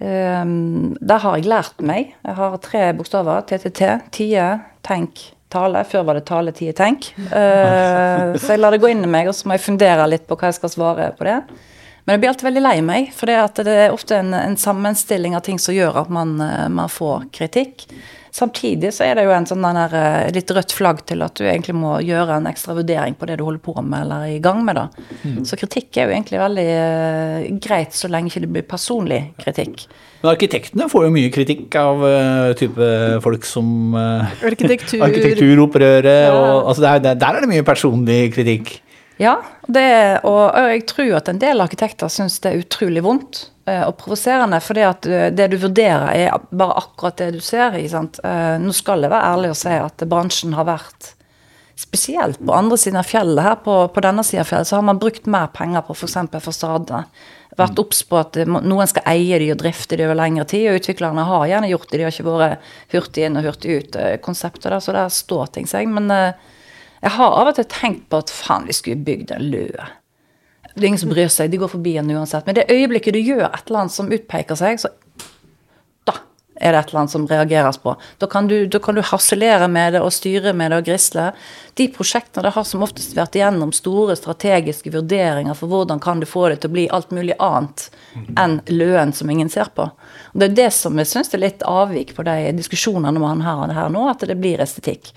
[0.00, 2.14] Um, der har jeg lært meg.
[2.24, 3.44] Jeg har tre bokstaver.
[3.48, 3.82] TTT.
[4.14, 4.48] Tie,
[4.86, 5.84] tenk, tale.
[5.88, 7.12] Før var det tale, tie, tenk.
[7.28, 10.26] Uh, så jeg lar det gå inn i meg, og så må jeg fundere litt
[10.28, 11.38] på hva jeg skal svare på det.
[12.04, 15.44] Men jeg blir alltid veldig lei meg, for det, er ofte en, en sammenstilling av
[15.46, 17.86] ting som gjør at man, eh, man får kritikk.
[18.34, 21.36] Samtidig så er det jo en sånn den der, eh, litt rødt flagg til at
[21.38, 24.32] du egentlig må gjøre en ekstra vurdering på det du holder på med eller er
[24.34, 24.74] i gang med.
[24.74, 24.88] da.
[25.46, 29.86] Så kritikk er jo egentlig veldig uh, greit så lenge ikke det blir personlig kritikk.
[30.24, 32.90] Men arkitektene får jo mye kritikk av uh, type
[33.22, 33.94] folk som
[34.50, 34.98] Arkitektur.
[35.06, 38.80] arkitekturopprøret, og altså der, der, der er det mye personlig kritikk.
[39.16, 43.84] Ja, det, og, jeg tror at en del arkitekter syns det er utrolig vondt eh,
[43.86, 47.76] og provoserende, fordi at eh, det du vurderer, er bare akkurat det du ser.
[47.78, 51.14] Eh, nå skal jeg være ærlig og si at bransjen har vært
[51.74, 54.84] Spesielt på andre siden av fjellet, her på, på denne siden av fjellet, så har
[54.86, 56.14] man brukt mer penger på f.eks.
[56.44, 57.08] fasader.
[57.58, 60.78] Vært obs på at noen skal eie de og drifte de over lengre tid, og
[60.78, 61.98] utviklerne har gjerne gjort det.
[61.98, 65.90] De har ikke vært hurtig inn og hurtig ut-konseptet så der står ting seg.
[65.90, 66.14] Men
[67.04, 69.90] jeg har av og til tenkt på at faen, vi skulle bygd en løe.
[70.74, 72.46] Det er ingen som bryr seg, de går forbi den uansett.
[72.48, 74.90] Men det øyeblikket du gjør et eller annet som utpeker seg, så
[76.08, 76.16] da
[76.56, 77.94] er det et eller annet som reageres på.
[78.18, 81.28] Da kan du, da kan du harselere med det og styre med det og grisle.
[81.78, 86.26] De prosjektene det har som oftest vært igjennom store strategiske vurderinger for hvordan kan du
[86.26, 87.86] få det til å bli alt mulig annet
[88.40, 89.90] enn løen som ingen ser på.
[90.32, 93.76] Og Det er det som jeg syns er litt avvik på de diskusjonene man har
[93.76, 95.12] her nå, at det blir estetikk.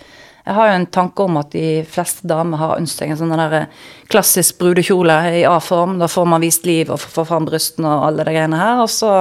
[0.48, 3.34] Jeg har jo en tanke om at de fleste damer har ønsket seg en sånn
[3.36, 3.66] der
[4.08, 5.98] klassisk brudekjole i A-form.
[6.00, 8.80] Da får man vist liv og får fram brystene og alle de greiene her.
[8.80, 9.12] Og så,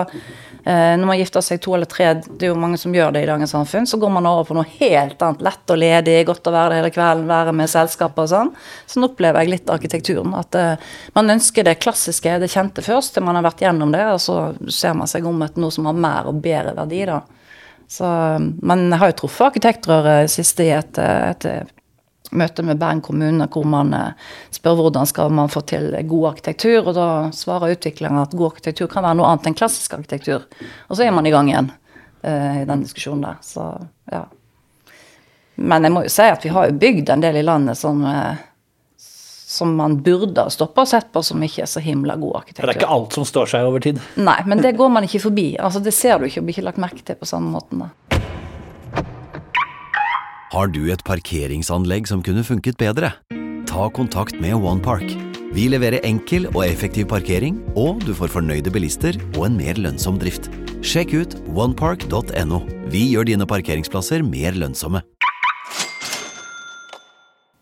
[0.62, 3.24] eh, når man gifter seg to eller tre, det er jo mange som gjør det
[3.24, 5.42] i dagens samfunn, så går man over på noe helt annet.
[5.42, 8.52] Lett og ledig, godt å være der hele kvelden, være med selskapet og sånn.
[8.86, 10.36] Sånn opplever jeg litt arkitekturen.
[10.38, 10.76] At eh,
[11.18, 14.54] man ønsker det klassiske, det kjente først, til man har vært gjennom det, og så
[14.70, 17.24] ser man seg om etter noe som har mer og bedre verdi, da.
[17.88, 18.06] Så,
[18.66, 21.46] men jeg har jo truffet arkitektrøret siste i et, et
[22.34, 26.88] møte med Bergen kommune, hvor man eh, spør hvordan skal man få til god arkitektur,
[26.88, 30.46] og da svarer utviklerne at god arkitektur kan være noe annet enn klassisk arkitektur.
[30.88, 33.38] Og så er man i gang igjen uh, i den diskusjonen der.
[33.46, 33.68] Så
[34.12, 34.24] ja.
[35.56, 38.02] Men jeg må jo si at vi har jo bygd en del i landet som,
[38.04, 38.42] eh,
[39.46, 42.40] som man burde ha stoppa og sett på som ikke er så himla god For
[42.40, 42.66] arkitektur.
[42.66, 44.00] det er ikke alt som står seg over tid.
[44.18, 45.52] Nei, men det går man ikke forbi.
[45.62, 47.84] Altså, det ser du ikke og blir ikke lagt merke til på samme måten.
[47.86, 47.92] da.
[50.50, 53.12] Har du et parkeringsanlegg som kunne funket bedre?
[53.70, 55.14] Ta kontakt med OnePark.
[55.54, 60.18] Vi leverer enkel og effektiv parkering, og du får fornøyde bilister og en mer lønnsom
[60.18, 60.50] drift.
[60.86, 62.64] Sjekk ut onepark.no.
[62.90, 65.02] Vi gjør dine parkeringsplasser mer lønnsomme.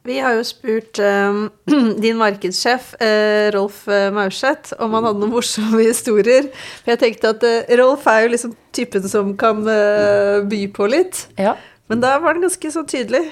[0.05, 1.47] Vi har jo spurt um,
[2.05, 6.51] din markedssjef, uh, Rolf eh, Maurseth, om han hadde noen morsomme historier.
[6.83, 10.91] For jeg tenkte at uh, Rolf er jo liksom typen som kan uh, by på
[10.93, 11.23] litt.
[11.41, 11.55] Ja.
[11.89, 13.23] Men da var han ganske sånn tydelig.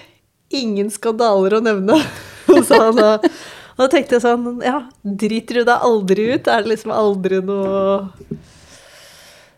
[0.56, 2.00] Ingen skandaler å nevne,
[2.68, 3.12] sa han da.
[3.76, 6.48] Og da tenkte jeg sånn, ja, driter du deg aldri ut?
[6.48, 8.00] Er det liksom aldri noe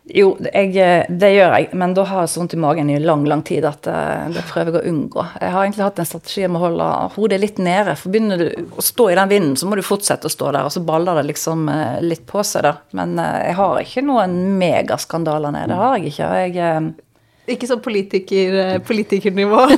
[0.05, 2.99] Jo, jeg, eh, det gjør jeg, men da har jeg så vondt i magen i
[3.01, 5.23] lang, lang tid at eh, det prøver jeg å unngå.
[5.41, 7.95] Jeg har egentlig hatt en strategi om å holde hodet litt nede.
[7.97, 10.69] For begynner du å stå i den vinden, så må du fortsette å stå der,
[10.69, 12.75] og så baller det liksom eh, litt på seg, da.
[13.01, 16.31] Men jeg har ikke noen megaskandaler nede, det har jeg ikke.
[16.45, 16.85] Jeg,
[17.45, 19.65] Ikke sånn politiker, eh, politikernivå.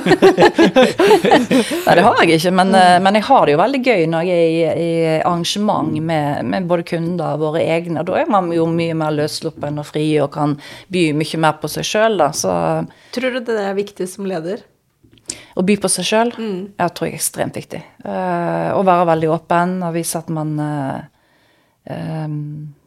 [1.87, 4.29] Nei, det har jeg ikke, men, eh, men jeg har det jo veldig gøy når
[4.29, 8.05] jeg er i, i arrangement med, med både kunder og våre egne.
[8.07, 10.55] Da er man jo mye mer løssluppen og fri og kan
[10.93, 12.31] by mye mer på seg sjøl, da.
[12.31, 12.55] Så
[13.17, 14.63] Tror du det er viktig som leder?
[15.57, 17.81] å by på seg sjøl, jeg tror jeg er ekstremt viktig.
[18.05, 20.99] Uh, å være veldig åpen og vise at man uh,
[21.89, 22.27] eh,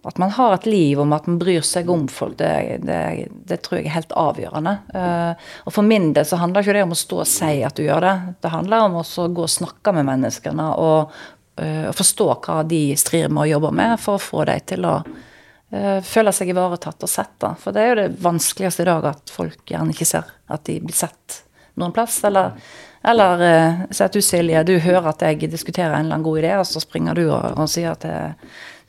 [0.02, 3.58] At man har et liv om at man bryr seg om folk, det, det, det
[3.64, 4.72] tror jeg er helt avgjørende.
[4.94, 7.76] Uh, og for min del så handler ikke det om å stå og si at
[7.76, 8.14] du gjør det.
[8.40, 11.12] Det handler om å gå og snakke med menneskene og,
[11.60, 14.96] uh, forstå hva de strir med og jobber med, for å få dem til å
[15.04, 17.36] uh, føle seg ivaretatt og sett.
[17.44, 17.52] Da.
[17.60, 20.80] For det er jo det vanskeligste i dag, at folk gjerne ikke ser at de
[20.80, 21.42] blir sett
[21.76, 22.22] noen plass.
[22.24, 22.56] Eller,
[23.04, 26.38] eller uh, si at du Silje, du hører at jeg diskuterer en eller annen god
[26.42, 28.16] idé, og så springer du og, og sier at det,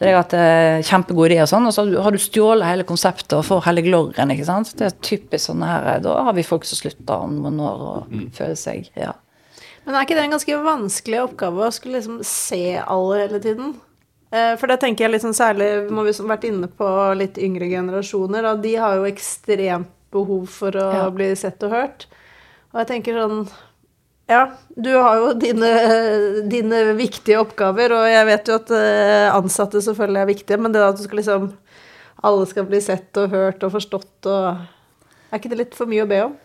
[0.02, 2.84] det er at det er kjempegod idé og sånn, og så har du stjålet hele
[2.90, 4.74] konseptet og får hele glorien, ikke sant.
[4.78, 8.18] Det er typisk sånn her, Da har vi folk som slutter om noen år og
[8.36, 9.14] føler seg ja.
[9.86, 13.72] Men er ikke det en ganske vanskelig oppgave å skulle liksom se alle hele tiden?
[14.32, 17.40] Eh, For det tenker jeg liksom særlig, må vi som har vært inne på litt
[17.42, 21.10] yngre generasjoner, da, de har jo ekstremt behov for å Ja.
[21.10, 22.06] bli sett og hørt.
[22.74, 23.48] Og jeg tenker sånn
[24.32, 24.46] Ja,
[24.80, 25.70] du har jo dine,
[26.48, 30.86] dine viktige oppgaver, og jeg vet jo at eh, ansatte selvfølgelig er viktige, men det
[30.86, 31.50] at du skal liksom
[32.22, 36.06] Alle skal bli sett og hørt og forstått og Er ikke det litt for mye
[36.06, 36.40] å be om?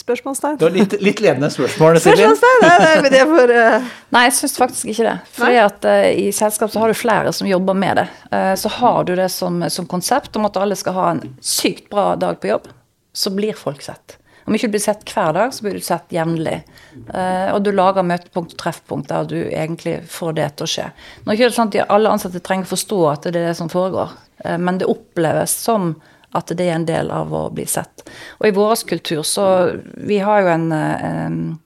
[0.00, 0.58] Spørsmålstegn?
[0.60, 2.28] Det var litt, litt ledende spørsmål, Silje.
[2.28, 2.62] Spørsmålstegn?
[2.62, 5.16] Nei, nei, men det får eh, Nei, jeg syns faktisk ikke det.
[5.34, 8.06] Fordi at eh, i selskap så har du flere som jobber med det.
[8.30, 11.90] Uh, så har du det som, som konsept om at alle skal ha en sykt
[11.92, 12.70] bra dag på jobb,
[13.12, 14.19] så blir folk sett.
[14.46, 16.60] Om ikke du blir sett hver dag, så blir du sett jevnlig.
[17.14, 20.86] Eh, og du lager møtepunkt og treffpunkt der du egentlig får det til å skje.
[21.24, 23.58] Nå er det ikke sånn at alle ansatte trenger å forstå at det er det
[23.60, 25.94] som foregår, eh, men det oppleves som
[26.36, 28.04] at det er en del av å bli sett.
[28.38, 29.46] Og i vår kultur så
[29.96, 31.58] Vi har jo en, en eh,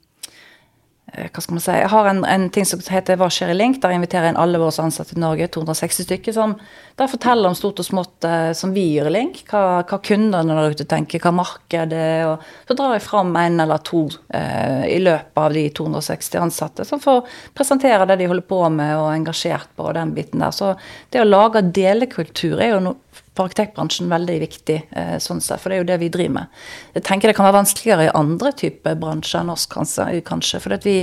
[1.15, 3.81] hva skal man si, Jeg har en, en ting som heter Hva skjer i Link?
[3.83, 6.57] Der inviterer jeg inn alle våre ansatte i Norge, 260 stykker, som
[6.99, 9.41] der forteller om stort og smått eh, som vi gjør i Link.
[9.51, 12.25] Hva, hva kundene der ute tenker, hva markedet er.
[12.33, 16.87] og Så drar jeg fram en eller to eh, i løpet av de 260 ansatte,
[16.89, 17.23] som får
[17.55, 20.55] presentere det de holder på med og er engasjert på, og den biten der.
[20.55, 20.75] Så
[21.15, 25.71] det å lage delekultur er jo noe for arkitektbransjen veldig viktig, eh, sånn sett, for
[25.71, 26.61] det er jo det vi driver med.
[26.95, 30.61] Jeg tenker det kan være vanskeligere i andre typer bransjer enn oss, kanskje.
[30.63, 31.01] for vi,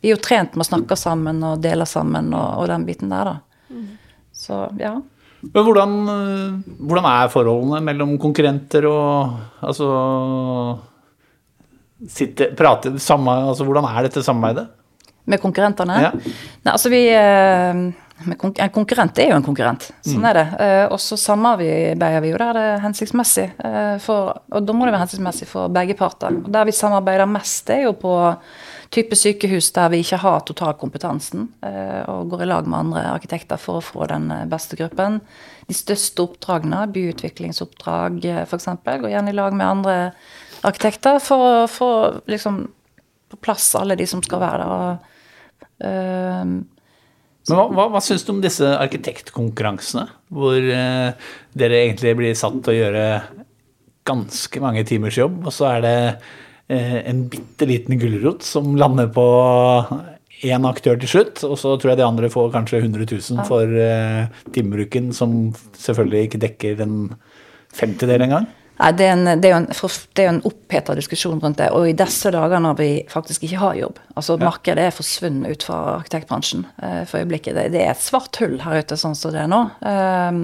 [0.00, 3.10] vi er jo trent med å snakke sammen og dele sammen og, og den biten
[3.10, 3.40] der, da.
[4.32, 4.96] Så ja.
[5.42, 9.32] Men hvordan, eh, hvordan er forholdene mellom konkurrenter og
[9.64, 9.88] altså
[12.06, 14.68] sitte, prate, samme, altså Hvordan er dette samarbeidet?
[15.30, 15.98] Med konkurrentene?
[16.02, 16.10] Ja.
[16.14, 17.82] Nei, altså vi eh,
[18.26, 19.88] En konkurrent er jo en konkurrent.
[20.06, 20.44] Sånn er det.
[20.62, 23.46] Eh, og så samarbeider vi jo der det er hensiktsmessig.
[23.64, 26.34] Eh, for, og da må det være hensiktsmessig for begge parter.
[26.42, 28.14] Og der vi samarbeider mest, det er jo på
[28.92, 33.60] type sykehus der vi ikke har totalkompetansen, eh, og går i lag med andre arkitekter
[33.60, 35.20] for å få den beste gruppen.
[35.68, 39.96] De største oppdragene, byutviklingsoppdrag f.eks., går gjerne i lag med andre
[40.62, 41.90] arkitekter for å få
[42.30, 42.66] liksom
[43.32, 45.08] på plass alle de som skal være der.
[45.82, 46.68] Og,
[47.48, 52.60] Men hva, hva, hva syns du om disse arkitektkonkurransene, hvor eh, dere egentlig blir satt
[52.62, 53.06] til å gjøre
[54.06, 55.96] ganske mange timers jobb, og så er det
[56.70, 59.26] eh, en bitte liten gulrot som lander på
[60.42, 63.78] én aktør til slutt, og så tror jeg de andre får kanskje 100 000 for
[63.78, 66.96] eh, timebruken, som selvfølgelig ikke dekker en
[67.74, 68.48] femtedel engang?
[68.80, 71.68] Nei, det er, en, det, er en, det er en oppheta diskusjon rundt det.
[71.76, 75.66] Og i disse dager når vi faktisk ikke har jobb Altså markedet er forsvunnet ut
[75.66, 77.54] fra arkitektbransjen eh, for øyeblikket.
[77.58, 79.62] Det, det er et svart hull her ute sånn som det er nå.
[79.84, 80.42] Um,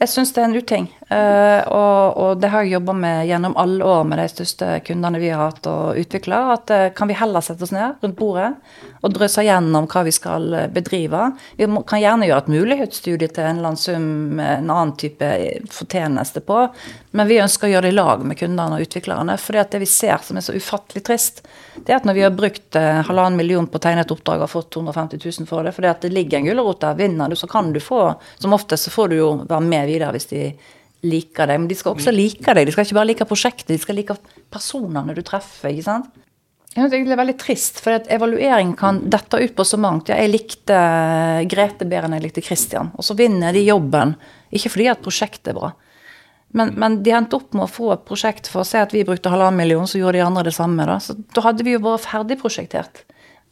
[0.00, 0.86] jeg syns det er en uting.
[1.08, 5.20] Eh, og, og det har jeg jobba med gjennom alle år med de største kundene
[5.20, 6.38] vi har hatt og utvikla.
[6.54, 8.54] At eh, kan vi heller sette oss ned rundt bordet
[9.04, 11.26] og drøse gjennom hva vi skal eh, bedrive.
[11.58, 14.06] Vi må, kan gjerne gjøre et mulighetsstudie til en eller annen sum
[14.38, 15.30] med en annen type
[15.74, 16.62] fortjeneste på,
[17.12, 19.36] men vi ønsker å gjøre det i lag med kundene og utviklerne.
[19.40, 21.44] For det vi ser som er så ufattelig trist,
[21.76, 24.50] det er at når vi har brukt halvannen million på å tegne et oppdrag og
[24.50, 27.50] fått 250 000 for det, fordi at det ligger en gulrot der, vinner du, så
[27.50, 28.06] kan du få
[28.38, 30.42] Som oftest så får du jo være med videre hvis de
[31.04, 31.62] liker deg.
[31.62, 32.66] Men de skal også like deg.
[32.66, 34.16] De skal ikke bare like prosjektet, de skal like
[34.52, 35.70] personene du treffer.
[35.72, 36.12] ikke sant?
[36.74, 39.78] Jeg synes egentlig det er veldig trist, for at evaluering kan dette ut på så
[39.78, 40.10] mangt.
[40.10, 40.78] Ja, jeg likte
[41.46, 42.90] Grete bedre enn jeg likte Christian.
[42.98, 44.16] Og så vinner de jobben.
[44.50, 45.72] Ikke fordi at prosjektet er bra,
[46.54, 49.02] Men, men de endte opp med å få et prosjekt for å se at vi
[49.06, 50.86] brukte halvannen million, så gjorde de andre det samme.
[50.86, 53.02] Da Så da hadde vi jo bare ferdigprosjektert.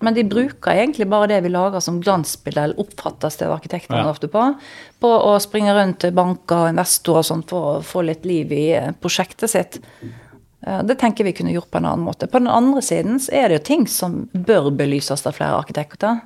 [0.02, 4.02] Men de bruker egentlig bare det vi lager som glansbilde, eller oppfattes det av arkitektene
[4.02, 4.10] Ja.
[4.10, 4.42] ofte på,
[5.00, 8.50] på å springe rundt til banker og investorer og sånt for å få litt liv
[8.52, 9.78] i eh, prosjektet sitt.
[10.66, 12.26] Eh, Det tenker vi kunne gjort på en annen måte.
[12.26, 16.20] På den andre siden så er det jo ting som bør belyses av flere arkitekter.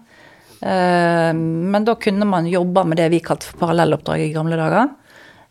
[0.63, 4.89] Eh, Men da kunne man jobba med det vi kalte for parallelloppdrag i gamle dager.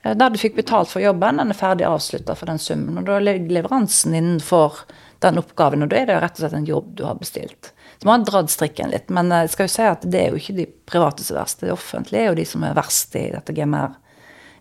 [0.05, 2.97] Eh, Der du fikk betalt for jobben, den er ferdig avslutta for den summen.
[2.99, 4.85] Og da ligger leveransen innenfor
[5.25, 7.71] den oppgaven, og da er det jo rett og slett en jobb du har bestilt.
[7.97, 10.41] Så man har dratt strikken litt, men jeg skal jo si at det er jo
[10.41, 11.63] ikke de private som er verst.
[11.63, 13.95] Det offentlige er jo de som er verst i dette GMR.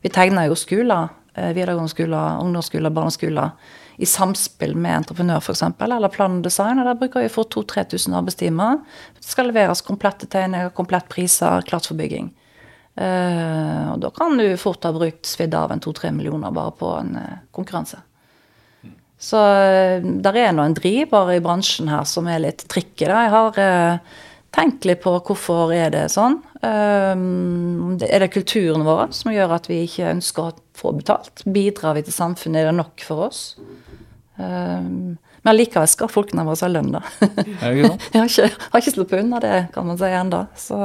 [0.05, 3.51] Vi tegner jo skoler, eh, videregående skoler, ungdomsskoler, barneskoler,
[3.97, 6.79] i samspill med entreprenør f.eks., eller plan og design.
[6.79, 8.81] Og der bruker vi for 2000-3000 arbeidstimer.
[9.15, 12.33] Det skal leveres komplette tegninger, komplett priser, klart for bygging.
[12.95, 16.93] Eh, og da kan du fort ha brukt svidd av en to-tre millioner bare på
[17.01, 17.99] en eh, konkurranse.
[19.19, 23.09] Så eh, der er nå en driver i bransjen her som er litt tricky.
[23.09, 23.59] Jeg har
[24.55, 26.39] tenkt litt på hvorfor er det sånn.
[26.65, 31.43] Er det kulturen vår som gjør at vi ikke ønsker å få betalt?
[31.51, 32.63] Bidrar vi til samfunnet?
[32.63, 33.43] Er det nok for oss?
[34.39, 37.03] Men likevel skal folkene våre ha lønn, da.
[37.43, 40.45] Jeg har ikke, har ikke sluppet unna det, kan man si ennå.
[40.57, 40.79] Så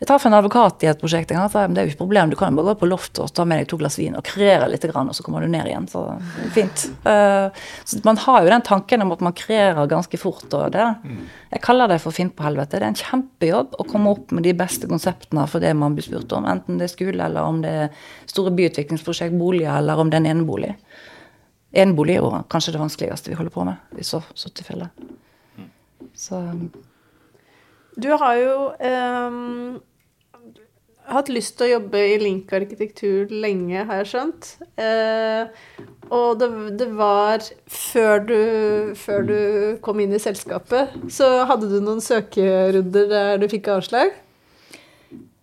[0.00, 1.44] jeg tar for en advokat i et prosjekt en gang.
[1.44, 3.34] og sa, Det er jo ikke problem, du kan jo bare gå på loftet og
[3.36, 5.68] ta med deg to glass vin og kreere litt, grann, og så kommer du ned
[5.68, 5.88] igjen.
[5.92, 6.04] Så
[6.54, 6.86] fint.
[7.04, 7.52] Eh,
[7.84, 10.48] så man har jo den tanken om at man kreerer ganske fort.
[10.54, 10.86] og det.
[11.52, 12.80] Jeg kaller det for finn på helvete.
[12.80, 16.08] Det er en kjempejobb å komme opp med de beste konseptene for det man blir
[16.08, 16.48] spurt om.
[16.48, 17.92] Enten det er skole, eller om det er
[18.26, 20.72] store byutviklingsprosjekt, boliger, eller om det er en enebolig.
[21.76, 24.88] Enebolig er jo kanskje det vanskeligste vi holder på med i så, så tilfelle.
[26.16, 26.40] Så
[28.00, 29.80] Du har jo ehm,
[31.12, 34.50] hatt lyst til å jobbe i Link arkitektur lenge, har jeg skjønt.
[34.80, 36.48] Eh, og det,
[36.80, 38.40] det var før du,
[38.98, 39.38] før du
[39.84, 44.14] kom inn i selskapet, så hadde du noen søkerunder der du fikk avslag?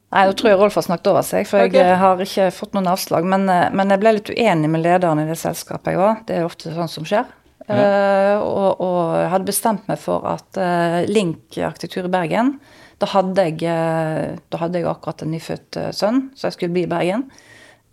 [0.07, 1.81] Nei, da tror jeg Rolf har snakket over seg, for okay.
[1.81, 3.27] jeg eh, har ikke fått noen avslag.
[3.27, 6.21] Men, eh, men jeg ble litt uenig med lederen i det selskapet jeg var.
[6.27, 7.27] Det er ofte sånn som skjer.
[7.67, 12.53] Eh, og, og jeg hadde bestemt meg for at eh, Link arkitektur i Bergen
[13.01, 16.73] da hadde, jeg, eh, da hadde jeg akkurat en nyfødt eh, sønn, så jeg skulle
[16.73, 17.27] bli i Bergen.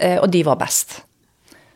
[0.00, 1.02] Eh, og de var best.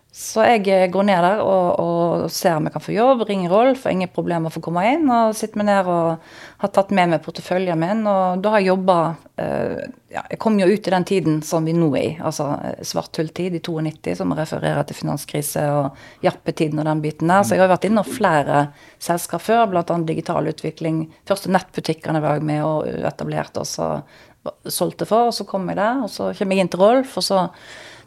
[0.08, 3.52] Så jeg eh, går ned der og, og ser om jeg kan få jobb, ringer
[3.52, 5.04] Rolf, har ingen problemer for å komme inn.
[5.12, 6.30] Og sitter meg ned og
[6.62, 8.00] har tatt med meg porteføljen min.
[8.08, 8.96] Og da har jeg jobba
[9.36, 9.74] eh,
[10.14, 12.88] ja, Jeg kom jo ut i den tiden som vi nå er i, altså svart
[12.88, 17.44] svart hulltid i 92, som refererer til finanskrise og jappetiden og den biten der.
[17.44, 18.62] Så jeg har vært innom flere
[18.96, 19.84] selskap før, bl.a.
[20.08, 21.04] digital utvikling.
[21.28, 25.28] Første nettbutikkene var jeg med og etablerte og solgte for.
[25.28, 27.44] Og så kom jeg der, og så kommer jeg inn til Rolf, og så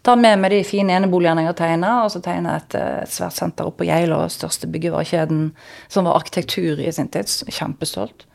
[0.05, 3.13] tar med meg de fine eneboligene jeg har tegna, og så tegner jeg eh, et
[3.13, 5.49] svært senter oppe på Geilo, største byggevarekjeden,
[5.91, 7.29] som var arkitektur i sin tid.
[7.51, 8.25] Kjempestolt.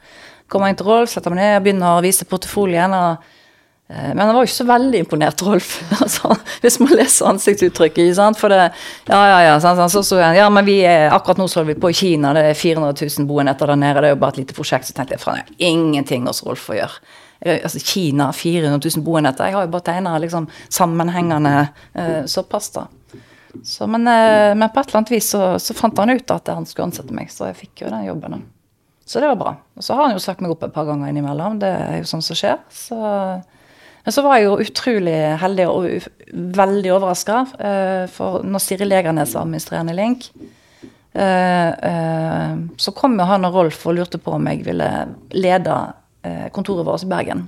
[0.53, 2.95] Kommer inn til Rolf, setter meg ned, begynner å vise portefolien.
[2.95, 5.75] eh, men han var jo ikke så veldig imponert, Rolf.
[6.05, 8.15] altså, hvis man leser ansiktsuttrykket.
[8.39, 8.63] For det,
[9.11, 11.75] ja, ja, ja, sant, sant, så, så, ja, men vi er, akkurat nå så holder
[11.75, 14.01] vi på i Kina, det er 400 000 boenheter der nede.
[14.05, 14.87] Det er jo bare et lite prosjekt.
[14.87, 17.03] Så tenkte jeg har ingenting hos Rolf å gjøre.
[17.41, 19.49] Jeg, altså, Kina, 400 000 boenheter.
[19.49, 21.55] Jeg har jo bare tegna liksom, sammenhengende
[21.95, 22.87] eh, såpass, da.
[23.65, 26.53] Så, men, eh, men på et eller annet vis så, så fant han ut at
[26.53, 28.45] han skulle ansette meg, så jeg fikk jo den jobben.
[29.07, 29.53] Så det var bra.
[29.79, 31.61] Og så har han jo sagt meg opp et par ganger innimellom.
[31.63, 32.59] Det er jo sånn som skjer.
[32.75, 36.09] Så, men så var jeg jo utrolig heldig og
[36.59, 37.45] veldig overraska.
[38.17, 40.27] For når Siri Legernes var administrerende Link,
[41.17, 44.91] eh, eh, så kom jo han og Rolf og lurte på om jeg ville
[45.37, 45.95] lede eh,
[46.55, 47.47] kontoret vårt i Bergen.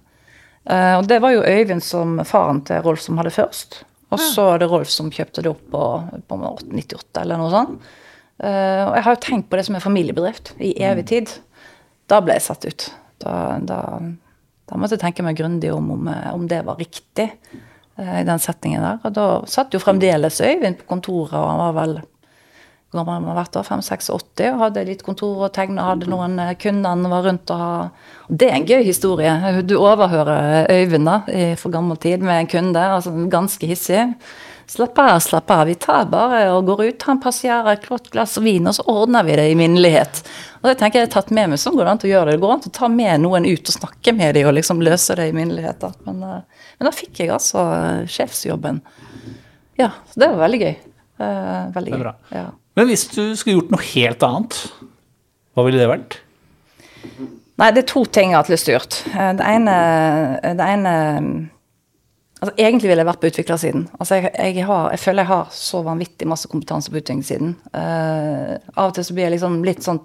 [0.68, 3.82] Eh, og det var jo Øyvind som faren til Rolf som hadde først.
[4.12, 5.82] Og så er det Rolf som kjøpte det opp på,
[6.28, 7.90] på 98 eller noe sånt.
[8.38, 11.32] Eh, og jeg har jo tenkt på det som en familiebedrift i evig tid.
[12.08, 12.86] Da ble jeg satt ut.
[13.24, 13.80] Da, da,
[14.70, 17.26] da måtte jeg tenke meg grundig om, om om det var riktig
[17.98, 19.02] eh, i den settingen der.
[19.02, 21.98] Og da satt jo fremdeles Øyvind på kontoret, og han var vel
[22.94, 26.54] gammel man har vært da, 5-6-80, og hadde litt kontor og tegna, hadde noen eh,
[26.60, 27.72] kunder var rundt og ha
[28.28, 29.32] Det er en gøy historie.
[29.68, 34.06] Du overhører Øyvind da, i for gammel tid med en kunde, altså ganske hissig.
[34.68, 35.64] Slapp av, slapp av.
[35.66, 38.84] Vi tar bare og går ut, tar en passiere, et godt glass vin, og så
[38.92, 40.20] ordner vi det i minnelighet.
[40.60, 41.60] Og det tenker jeg er tatt med meg.
[41.62, 42.36] Sånn går det an til å gjøre det.
[42.36, 44.84] Det går an til å ta med noen ut og snakke med dem og liksom
[44.84, 45.88] løse det i minnelighet.
[46.04, 48.82] Men, eh, men da fikk jeg altså eh, sjefsjobben.
[49.80, 50.76] Ja, så det var veldig gøy.
[51.18, 52.14] veldig veldig Det er bra.
[52.36, 52.46] Ja.
[52.78, 54.56] Men hvis du skulle gjort noe helt annet,
[55.58, 56.20] hva ville det vært?
[57.58, 58.98] Nei, det er to ting jeg har hatt lyst til å gjøre.
[59.10, 59.78] Eh, Det ene,
[60.58, 60.92] det ene
[62.38, 63.80] Altså, egentlig ville jeg vært på utviklersiden.
[63.98, 67.56] Altså, jeg, jeg, har, jeg føler jeg har så vanvittig masse kompetanse på utviklingssiden.
[67.72, 69.98] Uh, av og til så blir jeg liksom litt sånn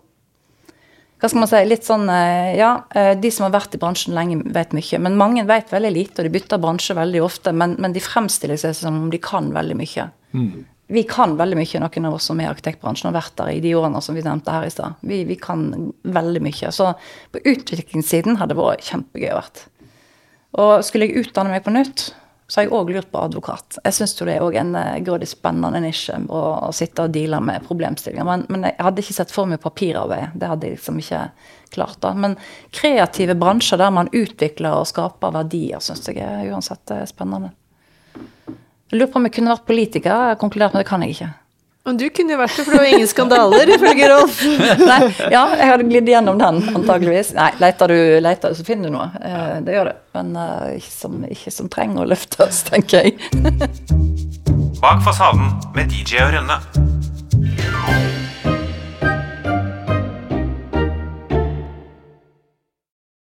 [1.21, 1.61] Hva skal man si?
[1.69, 5.03] Litt sånn uh, Ja, uh, de som har vært i bransjen lenge, vet mye.
[5.05, 7.53] Men mange vet veldig lite, og de bytter bransje veldig ofte.
[7.53, 10.09] Men, men de fremstiller seg som om de kan veldig mye.
[10.91, 13.51] Vi kan veldig mye, noen av oss som er i arkitektbransjen og har vært der
[13.55, 14.97] i de årene som vi nevnte her i stad.
[15.01, 15.69] Vi, vi kan
[16.03, 16.73] veldig mye.
[16.75, 16.89] Så
[17.31, 19.63] på utviklingssiden hadde det vært kjempegøy å vært.
[20.63, 22.11] Og skulle jeg utdanne meg på nytt,
[22.47, 23.79] så har jeg òg lurt på advokat.
[23.81, 27.39] Jeg syns det er òg en eh, grådig spennende nisje å, å sitte og deale
[27.41, 28.27] med problemstillinger.
[28.27, 30.35] Men, men, jeg hadde ikke sett for meg papirarbeid.
[30.37, 31.23] Det hadde jeg liksom ikke
[31.73, 31.97] klart.
[32.03, 32.11] da.
[32.13, 32.35] Men
[32.75, 37.55] kreative bransjer der man utvikler og skaper verdier, syns jeg er uansett eh, spennende.
[38.91, 40.11] Jeg lurer på om jeg kunne vært politiker.
[40.11, 41.31] Jeg har konkludert med det kan jeg ikke.
[41.83, 44.37] Men du kunne jo vært det, for det var ingen skandaler, ifølge Rolf.
[44.91, 44.99] Nei,
[45.33, 47.33] ja, jeg hadde glidd gjennom den, antageligvis.
[47.35, 49.09] Nei, leter du, leter du, så finner du noe.
[49.19, 49.97] Eh, det gjør det.
[50.15, 53.19] Men eh, ikke, som, ikke som trenger å løftes, tenker jeg.
[54.83, 58.22] Bak fasaden med DJ og Rønne.